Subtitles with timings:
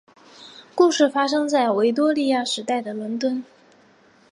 [0.73, 3.43] 故事发生在维多利亚时代的伦敦。